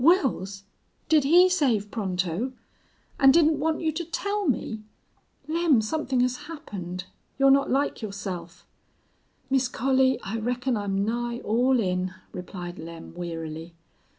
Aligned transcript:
"Wils! 0.03 0.63
Did 1.09 1.25
he 1.25 1.47
save 1.47 1.91
Pronto?... 1.91 2.53
And 3.19 3.31
didn't 3.31 3.59
want 3.59 3.81
you 3.81 3.91
to 3.91 4.03
tell 4.03 4.47
me? 4.47 4.81
Lem, 5.47 5.79
something 5.79 6.21
has 6.21 6.47
happened. 6.47 7.03
You're 7.37 7.51
not 7.51 7.69
like 7.69 8.01
yourself." 8.01 8.65
"Miss 9.51 9.67
Collie, 9.67 10.19
I 10.23 10.39
reckon 10.39 10.75
I'm 10.75 11.05
nigh 11.05 11.37
all 11.41 11.79
in," 11.79 12.15
replied 12.31 12.79
Lem, 12.79 13.13
wearily. 13.13 13.75